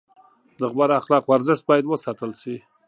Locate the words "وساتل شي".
1.87-2.55